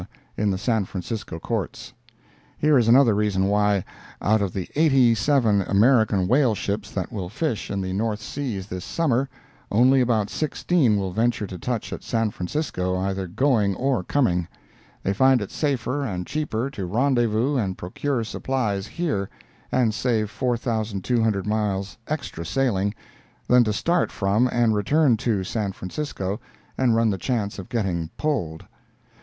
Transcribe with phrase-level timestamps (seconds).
[0.35, 1.93] in the San Francisco Courts.
[2.57, 3.85] Here is another reason why,
[4.19, 8.83] out of the eighty seven American whaleships that will fish in the North seas this
[8.83, 9.29] Summer,
[9.71, 14.47] only about sixteen will venture to touch at San Francisco either going or coming:
[15.03, 19.29] they find it safer and cheaper to rendezvous and procure supplies here,
[19.71, 22.91] and save 4,200 miles extra sailing,
[23.47, 26.39] than to start from, and return to, San Francisco
[26.75, 28.65] and run the chance of getting "pulled."